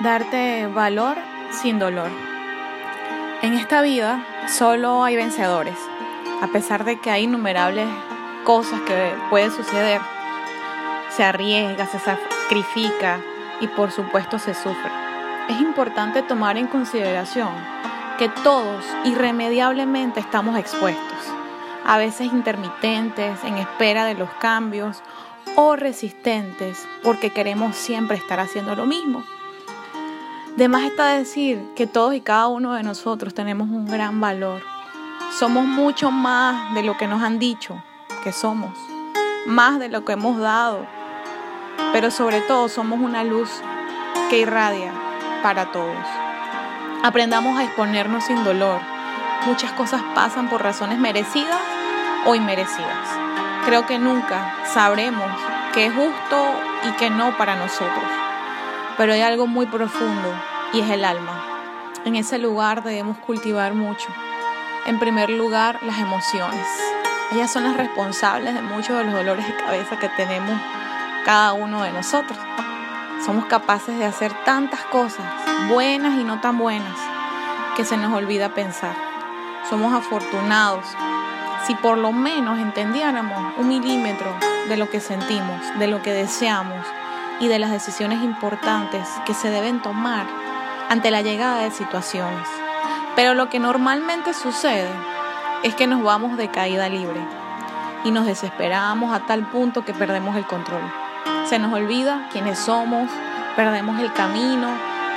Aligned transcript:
Darte 0.00 0.66
valor 0.66 1.16
sin 1.52 1.78
dolor. 1.78 2.10
En 3.42 3.54
esta 3.54 3.80
vida 3.80 4.26
solo 4.48 5.04
hay 5.04 5.14
vencedores, 5.14 5.76
a 6.42 6.48
pesar 6.48 6.84
de 6.84 6.98
que 6.98 7.12
hay 7.12 7.24
innumerables 7.24 7.86
cosas 8.42 8.80
que 8.80 9.14
pueden 9.30 9.52
suceder. 9.52 10.00
Se 11.10 11.22
arriesga, 11.22 11.86
se 11.86 12.00
sacrifica 12.00 13.20
y 13.60 13.68
por 13.68 13.92
supuesto 13.92 14.40
se 14.40 14.54
sufre. 14.54 14.90
Es 15.48 15.60
importante 15.60 16.22
tomar 16.22 16.58
en 16.58 16.66
consideración 16.66 17.50
que 18.18 18.28
todos 18.28 18.84
irremediablemente 19.04 20.18
estamos 20.18 20.58
expuestos, 20.58 21.18
a 21.86 21.98
veces 21.98 22.32
intermitentes, 22.32 23.44
en 23.44 23.58
espera 23.58 24.06
de 24.06 24.14
los 24.14 24.30
cambios 24.40 25.04
o 25.54 25.76
resistentes 25.76 26.84
porque 27.04 27.30
queremos 27.30 27.76
siempre 27.76 28.16
estar 28.16 28.40
haciendo 28.40 28.74
lo 28.74 28.86
mismo. 28.86 29.22
De 30.56 30.68
más 30.68 30.84
está 30.84 31.06
decir 31.08 31.72
que 31.74 31.88
todos 31.88 32.14
y 32.14 32.20
cada 32.20 32.46
uno 32.46 32.74
de 32.74 32.84
nosotros 32.84 33.34
tenemos 33.34 33.68
un 33.70 33.86
gran 33.86 34.20
valor. 34.20 34.62
Somos 35.36 35.64
mucho 35.64 36.12
más 36.12 36.72
de 36.74 36.84
lo 36.84 36.96
que 36.96 37.08
nos 37.08 37.24
han 37.24 37.40
dicho 37.40 37.82
que 38.22 38.30
somos, 38.30 38.70
más 39.46 39.80
de 39.80 39.88
lo 39.88 40.04
que 40.04 40.12
hemos 40.12 40.38
dado, 40.38 40.86
pero 41.92 42.12
sobre 42.12 42.40
todo 42.40 42.68
somos 42.68 43.00
una 43.00 43.24
luz 43.24 43.50
que 44.30 44.38
irradia 44.38 44.92
para 45.42 45.72
todos. 45.72 46.06
Aprendamos 47.02 47.58
a 47.58 47.64
exponernos 47.64 48.22
sin 48.22 48.44
dolor. 48.44 48.80
Muchas 49.46 49.72
cosas 49.72 50.02
pasan 50.14 50.48
por 50.48 50.62
razones 50.62 51.00
merecidas 51.00 51.60
o 52.26 52.36
inmerecidas. 52.36 53.08
Creo 53.64 53.86
que 53.86 53.98
nunca 53.98 54.54
sabremos 54.72 55.32
qué 55.72 55.86
es 55.86 55.92
justo 55.92 56.46
y 56.88 56.92
qué 56.92 57.10
no 57.10 57.36
para 57.36 57.56
nosotros 57.56 58.23
pero 58.96 59.12
hay 59.12 59.22
algo 59.22 59.46
muy 59.46 59.66
profundo 59.66 60.34
y 60.72 60.80
es 60.80 60.90
el 60.90 61.04
alma. 61.04 61.44
En 62.04 62.16
ese 62.16 62.38
lugar 62.38 62.82
debemos 62.82 63.18
cultivar 63.18 63.74
mucho. 63.74 64.08
En 64.86 64.98
primer 64.98 65.30
lugar, 65.30 65.78
las 65.82 65.98
emociones. 65.98 66.66
Ellas 67.32 67.50
son 67.50 67.64
las 67.64 67.76
responsables 67.76 68.54
de 68.54 68.62
muchos 68.62 68.96
de 68.98 69.04
los 69.04 69.14
dolores 69.14 69.46
de 69.46 69.56
cabeza 69.56 69.98
que 69.98 70.08
tenemos 70.10 70.60
cada 71.24 71.54
uno 71.54 71.82
de 71.82 71.92
nosotros. 71.92 72.38
Somos 73.24 73.46
capaces 73.46 73.98
de 73.98 74.04
hacer 74.04 74.32
tantas 74.44 74.80
cosas, 74.84 75.24
buenas 75.68 76.18
y 76.20 76.24
no 76.24 76.40
tan 76.40 76.58
buenas, 76.58 76.98
que 77.76 77.84
se 77.84 77.96
nos 77.96 78.12
olvida 78.12 78.50
pensar. 78.50 78.94
Somos 79.70 79.94
afortunados 79.94 80.84
si 81.66 81.74
por 81.74 81.96
lo 81.96 82.12
menos 82.12 82.58
entendiéramos 82.58 83.54
un 83.56 83.68
milímetro 83.68 84.34
de 84.68 84.76
lo 84.76 84.90
que 84.90 85.00
sentimos, 85.00 85.60
de 85.78 85.86
lo 85.86 86.02
que 86.02 86.12
deseamos, 86.12 86.84
de 87.48 87.58
las 87.58 87.70
decisiones 87.70 88.22
importantes 88.22 89.08
que 89.26 89.34
se 89.34 89.50
deben 89.50 89.82
tomar 89.82 90.26
ante 90.88 91.10
la 91.10 91.22
llegada 91.22 91.62
de 91.62 91.70
situaciones. 91.70 92.48
Pero 93.16 93.34
lo 93.34 93.48
que 93.48 93.58
normalmente 93.58 94.34
sucede 94.34 94.90
es 95.62 95.74
que 95.74 95.86
nos 95.86 96.02
vamos 96.02 96.36
de 96.36 96.50
caída 96.50 96.88
libre 96.88 97.20
y 98.04 98.10
nos 98.10 98.26
desesperamos 98.26 99.14
a 99.14 99.20
tal 99.20 99.46
punto 99.46 99.84
que 99.84 99.94
perdemos 99.94 100.36
el 100.36 100.46
control. 100.46 100.82
Se 101.46 101.58
nos 101.58 101.72
olvida 101.72 102.28
quiénes 102.32 102.58
somos, 102.58 103.10
perdemos 103.56 104.00
el 104.00 104.12
camino 104.12 104.68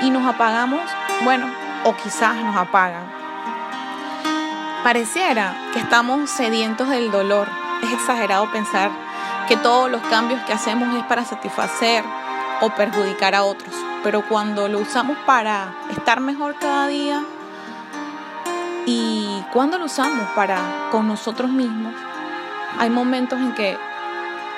y 0.02 0.10
nos 0.10 0.26
apagamos, 0.26 0.82
bueno, 1.24 1.48
o 1.84 1.96
quizás 1.96 2.36
nos 2.38 2.56
apagan. 2.56 3.12
Pareciera 4.84 5.54
que 5.74 5.80
estamos 5.80 6.30
sedientos 6.30 6.90
del 6.90 7.12
dolor. 7.12 7.50
Es 7.84 7.92
exagerado 7.92 8.50
pensar 8.52 9.07
que 9.48 9.56
todos 9.58 9.90
los 9.90 10.02
cambios 10.04 10.42
que 10.44 10.54
hacemos 10.54 10.94
es 10.96 11.04
para 11.06 11.24
satisfacer 11.24 12.04
o 12.62 12.70
perjudicar 12.72 13.34
a 13.34 13.44
otros. 13.44 13.74
Pero 14.04 14.28
cuando 14.28 14.68
lo 14.68 14.80
usamos 14.80 15.18
para 15.26 15.74
estar 15.92 16.20
mejor 16.20 16.56
cada 16.60 16.88
día 16.88 17.24
y 18.86 19.44
cuando 19.54 19.78
lo 19.78 19.86
usamos 19.86 20.28
para 20.36 20.90
con 20.92 21.08
nosotros 21.08 21.50
mismos, 21.50 21.94
hay 22.78 22.90
momentos 22.90 23.40
en 23.40 23.54
que 23.54 23.78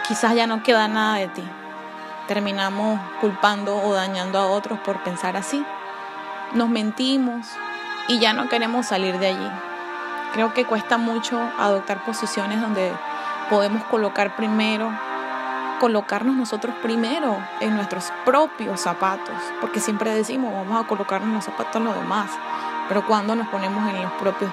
quizás 0.07 0.33
ya 0.33 0.47
no 0.47 0.63
queda 0.63 0.87
nada 0.87 1.15
de 1.15 1.27
ti. 1.27 1.43
Terminamos 2.27 2.99
culpando 3.21 3.77
o 3.77 3.93
dañando 3.93 4.39
a 4.39 4.47
otros 4.47 4.79
por 4.79 5.03
pensar 5.03 5.37
así. 5.37 5.63
Nos 6.53 6.69
mentimos 6.69 7.47
y 8.07 8.19
ya 8.19 8.33
no 8.33 8.49
queremos 8.49 8.87
salir 8.87 9.19
de 9.19 9.27
allí. 9.27 9.51
Creo 10.33 10.53
que 10.53 10.65
cuesta 10.65 10.97
mucho 10.97 11.39
adoptar 11.57 12.03
posiciones 12.05 12.61
donde 12.61 12.91
podemos 13.49 13.83
colocar 13.85 14.35
primero, 14.35 14.91
colocarnos 15.79 16.35
nosotros 16.35 16.75
primero 16.81 17.37
en 17.59 17.75
nuestros 17.75 18.11
propios 18.25 18.81
zapatos, 18.81 19.35
porque 19.59 19.79
siempre 19.79 20.13
decimos, 20.13 20.53
vamos 20.53 20.83
a 20.83 20.87
colocarnos 20.87 21.33
los 21.33 21.45
zapatos 21.45 21.77
a 21.77 21.79
los 21.79 21.95
demás, 21.95 22.31
pero 22.87 23.05
cuando 23.05 23.35
nos 23.35 23.47
ponemos 23.47 23.89
en 23.89 24.01
los 24.01 24.11
propios, 24.13 24.51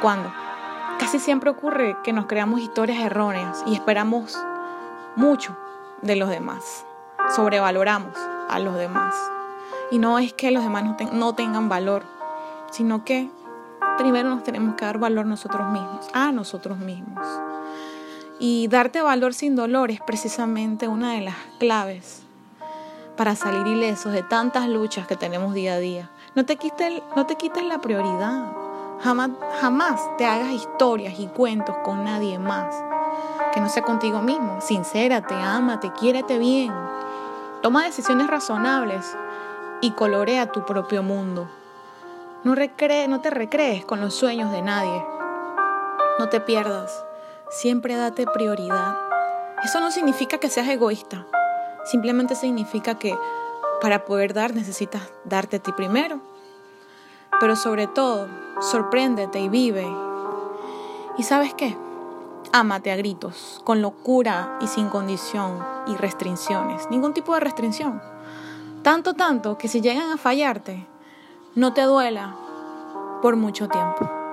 ¿cuándo? 0.00 0.32
Casi 0.98 1.18
siempre 1.18 1.50
ocurre 1.50 1.96
que 2.04 2.12
nos 2.12 2.26
creamos 2.26 2.60
historias 2.60 2.98
erróneas 2.98 3.64
y 3.66 3.74
esperamos 3.74 4.38
mucho 5.16 5.56
de 6.02 6.16
los 6.16 6.28
demás, 6.28 6.86
sobrevaloramos 7.34 8.16
a 8.48 8.58
los 8.58 8.74
demás. 8.74 9.14
Y 9.90 9.98
no 9.98 10.18
es 10.18 10.32
que 10.32 10.50
los 10.50 10.62
demás 10.62 10.84
no, 10.84 10.96
no 11.12 11.34
tengan 11.34 11.68
valor, 11.68 12.04
sino 12.70 13.04
que 13.04 13.30
primero 13.98 14.28
nos 14.28 14.42
tenemos 14.44 14.76
que 14.76 14.84
dar 14.84 14.98
valor 14.98 15.26
nosotros 15.26 15.68
mismos, 15.70 16.08
a 16.12 16.32
nosotros 16.32 16.78
mismos. 16.78 17.26
Y 18.46 18.68
darte 18.68 19.00
valor 19.00 19.32
sin 19.32 19.56
dolor 19.56 19.90
es 19.90 20.02
precisamente 20.02 20.86
una 20.86 21.14
de 21.14 21.22
las 21.22 21.36
claves 21.58 22.24
para 23.16 23.36
salir 23.36 23.66
ilesos 23.66 24.12
de 24.12 24.22
tantas 24.22 24.68
luchas 24.68 25.06
que 25.06 25.16
tenemos 25.16 25.54
día 25.54 25.72
a 25.72 25.78
día. 25.78 26.10
No 26.34 26.44
te 26.44 26.56
quites, 26.56 27.02
no 27.16 27.24
te 27.24 27.36
quites 27.36 27.64
la 27.64 27.78
prioridad. 27.78 28.52
Jamás, 29.02 29.30
jamás 29.62 29.98
te 30.18 30.26
hagas 30.26 30.52
historias 30.52 31.18
y 31.18 31.26
cuentos 31.28 31.74
con 31.84 32.04
nadie 32.04 32.38
más 32.38 32.74
que 33.54 33.62
no 33.62 33.70
sea 33.70 33.82
contigo 33.82 34.20
mismo. 34.20 34.60
Sincérate, 34.60 35.32
ámate, 35.32 35.90
quiérete 35.98 36.38
bien. 36.38 36.70
Toma 37.62 37.84
decisiones 37.84 38.26
razonables 38.26 39.16
y 39.80 39.92
colorea 39.92 40.52
tu 40.52 40.66
propio 40.66 41.02
mundo. 41.02 41.48
No, 42.42 42.54
te 42.54 43.30
recrees 43.30 43.86
con 43.86 44.02
los 44.02 44.12
sueños 44.14 44.52
de 44.52 44.60
nadie. 44.60 45.02
No 46.18 46.28
te 46.28 46.42
pierdas. 46.42 47.06
Siempre 47.54 47.94
date 47.94 48.26
prioridad. 48.26 48.98
Eso 49.62 49.78
no 49.78 49.92
significa 49.92 50.38
que 50.38 50.50
seas 50.50 50.66
egoísta. 50.66 51.24
Simplemente 51.84 52.34
significa 52.34 52.98
que 52.98 53.16
para 53.80 54.04
poder 54.04 54.34
dar 54.34 54.52
necesitas 54.52 55.02
darte 55.24 55.58
a 55.58 55.58
ti 55.60 55.70
primero. 55.70 56.20
Pero 57.38 57.54
sobre 57.54 57.86
todo, 57.86 58.26
sorpréndete 58.60 59.38
y 59.38 59.48
vive. 59.48 59.86
¿Y 61.16 61.22
sabes 61.22 61.54
qué? 61.54 61.76
Ámate 62.52 62.90
a 62.90 62.96
gritos, 62.96 63.62
con 63.62 63.80
locura 63.80 64.58
y 64.60 64.66
sin 64.66 64.88
condición 64.88 65.64
y 65.86 65.94
restricciones. 65.94 66.90
Ningún 66.90 67.14
tipo 67.14 67.34
de 67.34 67.40
restricción. 67.40 68.02
Tanto, 68.82 69.14
tanto 69.14 69.58
que 69.58 69.68
si 69.68 69.80
llegan 69.80 70.10
a 70.10 70.16
fallarte, 70.16 70.88
no 71.54 71.72
te 71.72 71.82
duela 71.82 72.34
por 73.22 73.36
mucho 73.36 73.68
tiempo. 73.68 74.23